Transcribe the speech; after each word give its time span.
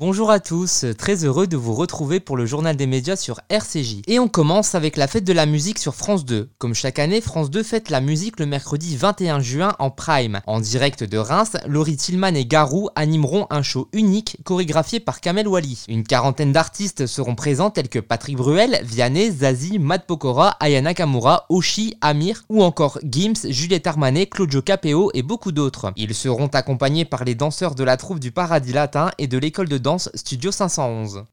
Bonjour 0.00 0.30
à 0.30 0.38
tous, 0.38 0.84
très 0.96 1.24
heureux 1.24 1.48
de 1.48 1.56
vous 1.56 1.74
retrouver 1.74 2.20
pour 2.20 2.36
le 2.36 2.46
journal 2.46 2.76
des 2.76 2.86
médias 2.86 3.16
sur 3.16 3.40
RCJ. 3.48 4.02
Et 4.06 4.20
on 4.20 4.28
commence 4.28 4.76
avec 4.76 4.96
la 4.96 5.08
fête 5.08 5.24
de 5.24 5.32
la 5.32 5.44
musique 5.44 5.80
sur 5.80 5.96
France 5.96 6.24
2. 6.24 6.50
Comme 6.58 6.72
chaque 6.72 7.00
année, 7.00 7.20
France 7.20 7.50
2 7.50 7.64
fête 7.64 7.90
la 7.90 8.00
musique 8.00 8.38
le 8.38 8.46
mercredi 8.46 8.96
21 8.96 9.40
juin 9.40 9.74
en 9.80 9.90
prime. 9.90 10.40
En 10.46 10.60
direct 10.60 11.02
de 11.02 11.18
Reims, 11.18 11.56
Laurie 11.66 11.96
Tillman 11.96 12.36
et 12.36 12.46
Garou 12.46 12.90
animeront 12.94 13.48
un 13.50 13.62
show 13.62 13.88
unique 13.92 14.36
chorégraphié 14.44 15.00
par 15.00 15.20
Kamel 15.20 15.48
Wally. 15.48 15.86
Une 15.88 16.04
quarantaine 16.04 16.52
d'artistes 16.52 17.08
seront 17.08 17.34
présents 17.34 17.70
tels 17.70 17.88
que 17.88 17.98
Patrick 17.98 18.36
Bruel, 18.36 18.80
Vianney, 18.84 19.32
Zazie, 19.32 19.80
Matt 19.80 20.06
Pokora, 20.06 20.50
Ayana 20.60 20.94
Kamura, 20.94 21.46
Oshi, 21.48 21.96
Amir 22.02 22.44
ou 22.48 22.62
encore 22.62 23.00
Gims, 23.02 23.48
Juliette 23.50 23.88
Armanet, 23.88 24.26
Claudio 24.26 24.62
Capeo 24.62 25.10
et 25.14 25.22
beaucoup 25.22 25.50
d'autres. 25.50 25.92
Ils 25.96 26.14
seront 26.14 26.46
accompagnés 26.46 27.04
par 27.04 27.24
les 27.24 27.34
danseurs 27.34 27.74
de 27.74 27.82
la 27.82 27.96
troupe 27.96 28.20
du 28.20 28.30
Paradis 28.30 28.72
Latin 28.72 29.10
et 29.18 29.26
de 29.26 29.38
l'école 29.38 29.68
de 29.68 29.87
Studio 29.96 30.52
511. 30.52 31.24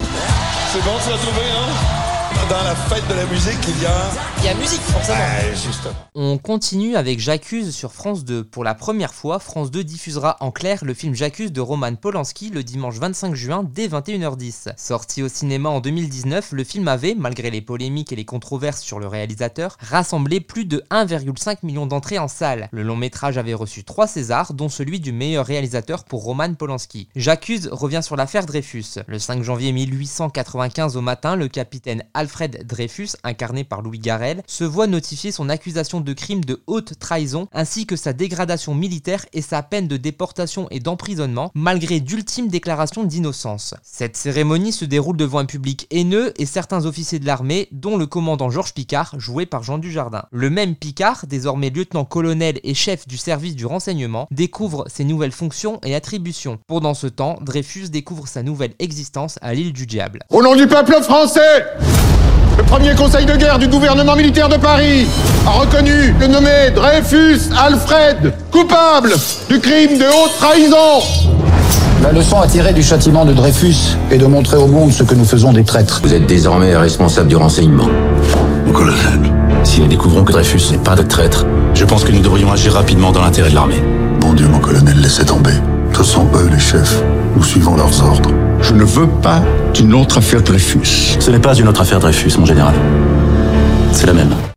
C'est 0.71 0.83
bon, 0.83 0.91
tu 1.03 1.09
l'as 1.09 1.17
trouvé, 1.17 1.41
hein? 1.51 1.94
Dans 2.49 2.63
la 2.63 2.75
fête 2.75 3.07
de 3.07 3.13
la 3.13 3.25
musique, 3.25 3.57
il 3.67 3.81
y 3.81 3.85
a... 3.85 4.11
Il 4.39 4.45
y 4.45 4.49
a 4.49 4.53
musique, 4.55 4.81
forcément. 4.81 5.17
On 6.13 6.37
continue 6.37 6.95
avec 6.95 7.19
J'accuse 7.19 7.73
sur 7.73 7.91
France 7.91 8.23
2. 8.25 8.43
Pour 8.43 8.63
la 8.63 8.75
première 8.75 9.13
fois, 9.13 9.39
France 9.39 9.71
2 9.71 9.83
diffusera 9.83 10.37
en 10.39 10.51
clair 10.51 10.85
le 10.85 10.93
film 10.93 11.15
J'accuse 11.15 11.51
de 11.51 11.61
Roman 11.61 11.95
Polanski 11.95 12.51
le 12.51 12.63
dimanche 12.63 12.95
25 12.95 13.33
juin 13.33 13.63
dès 13.63 13.87
21h10. 13.87 14.73
Sorti 14.77 15.23
au 15.23 15.29
cinéma 15.29 15.69
en 15.69 15.79
2019, 15.79 16.51
le 16.51 16.63
film 16.63 16.87
avait, 16.87 17.15
malgré 17.15 17.49
les 17.49 17.61
polémiques 17.61 18.11
et 18.11 18.15
les 18.15 18.25
controverses 18.25 18.81
sur 18.81 18.99
le 18.99 19.07
réalisateur, 19.07 19.77
rassemblé 19.79 20.39
plus 20.39 20.65
de 20.65 20.83
1,5 20.91 21.59
million 21.63 21.87
d'entrées 21.87 22.19
en 22.19 22.27
salle. 22.27 22.69
Le 22.71 22.83
long 22.83 22.97
métrage 22.97 23.39
avait 23.39 23.55
reçu 23.55 23.83
3 23.83 24.05
Césars, 24.05 24.53
dont 24.53 24.69
celui 24.69 24.99
du 24.99 25.11
meilleur 25.11 25.45
réalisateur 25.45 26.03
pour 26.03 26.23
Roman 26.23 26.53
Polanski. 26.53 27.07
J'accuse 27.15 27.67
revient 27.71 28.01
sur 28.03 28.15
l'affaire 28.15 28.45
Dreyfus. 28.45 28.99
Le 29.07 29.17
5 29.17 29.41
janvier 29.41 29.71
1895 29.71 30.97
au 30.97 31.01
matin, 31.01 31.35
le 31.35 31.47
capitaine 31.47 32.03
Alfred 32.25 32.65
Dreyfus, 32.65 33.09
incarné 33.23 33.63
par 33.63 33.83
Louis 33.83 33.99
Garrel, 33.99 34.41
se 34.47 34.63
voit 34.63 34.87
notifier 34.87 35.31
son 35.31 35.47
accusation 35.47 36.01
de 36.01 36.11
crime 36.11 36.43
de 36.43 36.63
haute 36.65 36.97
trahison 36.97 37.47
ainsi 37.53 37.85
que 37.85 37.95
sa 37.95 38.13
dégradation 38.13 38.73
militaire 38.73 39.27
et 39.31 39.43
sa 39.43 39.61
peine 39.61 39.87
de 39.87 39.95
déportation 39.95 40.67
et 40.71 40.79
d'emprisonnement 40.79 41.51
malgré 41.53 41.99
d'ultimes 41.99 42.47
déclarations 42.47 43.03
d'innocence. 43.03 43.75
Cette 43.83 44.17
cérémonie 44.17 44.71
se 44.71 44.85
déroule 44.85 45.17
devant 45.17 45.37
un 45.37 45.45
public 45.45 45.85
haineux 45.91 46.33
et 46.41 46.47
certains 46.47 46.87
officiers 46.87 47.19
de 47.19 47.27
l'armée, 47.27 47.67
dont 47.71 47.95
le 47.95 48.07
commandant 48.07 48.49
Georges 48.49 48.73
Picard, 48.73 49.13
joué 49.19 49.45
par 49.45 49.61
Jean 49.61 49.77
Dujardin. 49.77 50.23
Le 50.31 50.49
même 50.49 50.75
Picard, 50.75 51.27
désormais 51.27 51.69
lieutenant-colonel 51.69 52.59
et 52.63 52.73
chef 52.73 53.07
du 53.07 53.17
service 53.17 53.55
du 53.55 53.67
renseignement, 53.67 54.27
découvre 54.31 54.85
ses 54.87 55.03
nouvelles 55.03 55.31
fonctions 55.31 55.79
et 55.83 55.93
attributions. 55.93 56.57
Pendant 56.65 56.95
ce 56.95 57.05
temps, 57.05 57.37
Dreyfus 57.41 57.89
découvre 57.89 58.27
sa 58.27 58.41
nouvelle 58.41 58.73
existence 58.79 59.37
à 59.43 59.53
l'île 59.53 59.73
du 59.73 59.85
Diable. 59.85 60.23
Au 60.31 60.41
nom 60.41 60.55
du 60.55 60.65
peuple 60.65 61.03
français 61.03 61.65
premier 62.67 62.95
conseil 62.95 63.25
de 63.25 63.35
guerre 63.35 63.59
du 63.59 63.67
gouvernement 63.67 64.15
militaire 64.15 64.49
de 64.49 64.57
Paris 64.57 65.07
a 65.45 65.51
reconnu 65.51 66.13
le 66.19 66.27
nommé 66.27 66.71
Dreyfus 66.73 67.49
Alfred 67.57 68.33
coupable 68.51 69.13
du 69.49 69.59
crime 69.59 69.97
de 69.97 70.05
haute 70.05 70.37
trahison. 70.39 71.01
La 72.03 72.11
leçon 72.11 72.39
à 72.39 72.47
tirer 72.47 72.73
du 72.73 72.83
châtiment 72.83 73.25
de 73.25 73.33
Dreyfus 73.33 73.97
est 74.11 74.17
de 74.17 74.25
montrer 74.25 74.57
au 74.57 74.67
monde 74.67 74.91
ce 74.91 75.03
que 75.03 75.15
nous 75.15 75.25
faisons 75.25 75.53
des 75.53 75.63
traîtres. 75.63 76.01
Vous 76.03 76.13
êtes 76.13 76.25
désormais 76.25 76.75
responsable 76.75 77.27
du 77.27 77.35
renseignement. 77.35 77.87
Mon 78.65 78.73
colonel. 78.73 79.19
Si 79.63 79.81
nous 79.81 79.87
découvrons 79.87 80.23
que 80.23 80.31
Dreyfus 80.31 80.71
n'est 80.71 80.77
pas 80.77 80.95
de 80.95 81.03
traître, 81.03 81.45
je 81.73 81.85
pense 81.85 82.03
que 82.03 82.11
nous 82.11 82.21
devrions 82.21 82.51
agir 82.51 82.73
rapidement 82.73 83.11
dans 83.11 83.21
l'intérêt 83.21 83.49
de 83.49 83.55
l'armée. 83.55 83.81
Bon 84.19 84.33
Dieu, 84.33 84.47
mon 84.47 84.59
colonel, 84.59 84.99
laissez 84.99 85.25
tomber. 85.25 85.53
Ce 85.95 86.03
sont 86.03 86.27
eux 86.35 86.49
les 86.51 86.59
chefs. 86.59 87.01
Nous 87.37 87.43
suivons 87.43 87.77
leurs 87.77 88.03
ordres. 88.03 88.29
Je 88.59 88.73
ne 88.73 88.83
veux 88.83 89.07
pas 89.07 89.41
d'une 89.73 89.93
autre 89.93 90.17
affaire 90.17 90.41
Dreyfus. 90.41 91.15
Ce 91.21 91.31
n'est 91.31 91.39
pas 91.39 91.55
une 91.55 91.69
autre 91.69 91.79
affaire 91.79 91.99
Dreyfus, 92.01 92.33
mon 92.37 92.45
général. 92.45 92.73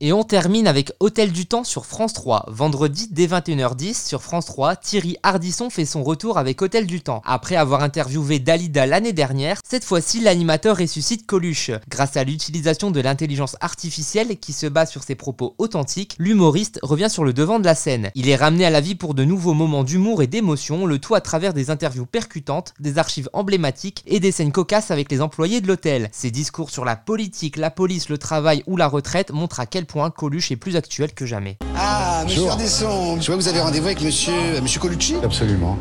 Et 0.01 0.12
on 0.12 0.23
termine 0.23 0.67
avec 0.67 0.93
Hôtel 1.01 1.33
du 1.33 1.47
Temps 1.47 1.65
sur 1.65 1.87
France 1.87 2.13
3. 2.13 2.47
Vendredi 2.48 3.08
dès 3.11 3.27
21h10 3.27 4.07
sur 4.07 4.23
France 4.23 4.47
3, 4.47 4.77
Thierry 4.77 5.17
Hardisson 5.23 5.70
fait 5.70 5.85
son 5.85 6.05
retour 6.05 6.39
avec 6.39 6.63
Hôtel 6.63 6.86
du 6.86 7.01
Temps. 7.01 7.20
Après 7.25 7.57
avoir 7.57 7.83
interviewé 7.83 8.39
Dalida 8.39 8.86
l'année 8.86 9.13
dernière, 9.13 9.61
cette 9.69 9.85
fois-ci 9.85 10.20
l'animateur 10.20 10.77
ressuscite 10.77 11.27
Coluche. 11.27 11.73
Grâce 11.89 12.17
à 12.17 12.25
l'utilisation 12.25 12.91
de 12.91 13.01
l'intelligence 13.01 13.57
artificielle 13.61 14.39
qui 14.39 14.52
se 14.52 14.67
base 14.67 14.91
sur 14.91 15.02
ses 15.02 15.14
propos 15.14 15.55
authentiques, 15.58 16.14
l'humoriste 16.19 16.79
revient 16.83 17.11
sur 17.11 17.25
le 17.25 17.33
devant 17.33 17.58
de 17.58 17.64
la 17.64 17.75
scène. 17.75 18.11
Il 18.14 18.29
est 18.29 18.36
ramené 18.36 18.67
à 18.67 18.70
la 18.70 18.81
vie 18.81 18.95
pour 18.95 19.14
de 19.14 19.25
nouveaux 19.25 19.55
moments 19.55 19.85
d'humour 19.85 20.23
et 20.23 20.27
d'émotion, 20.27 20.86
le 20.86 20.98
tout 20.98 21.14
à 21.14 21.20
travers 21.20 21.55
des 21.55 21.70
interviews 21.70 22.07
percutantes, 22.07 22.75
des 22.81 22.98
archives 22.98 23.31
emblématiques 23.33 24.05
et 24.07 24.20
des 24.20 24.33
scènes 24.33 24.52
cocasses 24.52 24.91
avec 24.91 25.11
les 25.11 25.20
employés 25.20 25.61
de 25.61 25.67
l'hôtel. 25.67 26.08
Ses 26.13 26.31
discours 26.31 26.70
sur 26.70 26.85
la 26.85 26.97
politique, 26.97 27.57
la 27.57 27.70
police, 27.70 28.08
le 28.08 28.19
travail 28.19 28.63
ou 28.67 28.77
la 28.77 28.86
retraite 28.86 29.27
montre 29.33 29.61
à 29.61 29.66
quel 29.66 29.86
point 29.86 30.11
Coluche 30.11 30.50
est 30.50 30.56
plus 30.56 30.77
actuel 30.77 31.12
que 31.12 31.27
jamais. 31.27 31.58
Ah, 31.77 32.22
monsieur 32.24 32.48
Ardesson, 32.48 33.20
je 33.20 33.27
vois 33.27 33.36
que 33.36 33.42
vous 33.42 33.48
avez 33.48 33.61
rendez-vous 33.61 33.86
avec 33.86 34.00
monsieur, 34.02 34.33
euh, 34.34 34.61
monsieur 34.61 34.80
Colucci 34.80 35.16
Absolument. 35.22 35.78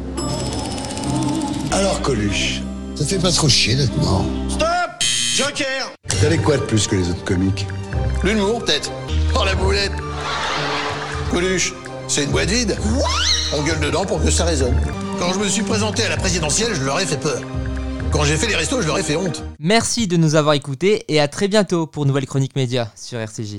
Alors 1.72 2.02
Coluche, 2.02 2.62
ça 2.96 3.06
fait 3.06 3.20
pas 3.20 3.32
trop 3.32 3.50
chier 3.50 3.76
d'être 3.76 3.96
mort. 3.98 4.26
Stop 4.50 4.68
Joker 5.36 5.92
T'avais 6.22 6.38
quoi 6.38 6.58
de 6.58 6.64
plus 6.64 6.88
que 6.88 6.96
les 6.96 7.10
autres 7.10 7.24
comiques? 7.24 7.68
L'humour, 8.24 8.64
peut-être. 8.66 8.92
Oh, 9.36 9.44
la 9.46 9.54
boulette 9.56 9.92
Coluche, 11.32 11.74
c'est 12.08 12.24
une 12.24 12.32
boîte 12.32 12.50
vide 12.50 12.76
On 13.54 13.62
gueule 13.62 13.80
dedans 13.80 14.06
pour 14.06 14.24
que 14.24 14.32
ça 14.32 14.46
résonne. 14.46 14.76
Quand 15.20 15.34
je 15.34 15.40
me 15.40 15.48
suis 15.48 15.62
présenté 15.64 16.04
à 16.04 16.10
la 16.10 16.18
présidentielle, 16.18 16.74
je 16.74 16.84
leur 16.84 17.00
ai 17.00 17.06
fait 17.06 17.18
peur. 17.20 17.42
Quand 18.12 18.24
j'ai 18.24 18.38
fait 18.38 18.48
les 18.48 18.56
restos, 18.56 18.82
je 18.82 18.88
leur 18.88 18.98
ai 18.98 19.04
fait 19.04 19.16
honte. 19.16 19.44
Merci 19.60 20.08
de 20.08 20.18
nous 20.18 20.36
avoir 20.36 20.54
écoutés 20.56 21.04
et 21.10 21.20
à 21.20 21.28
très 21.28 21.48
bientôt 21.48 21.88
pour 21.88 22.06
Nouvelle 22.06 22.26
Chronique 22.26 22.56
Média 22.56 22.92
sur 22.96 23.20
RCJ. 23.20 23.56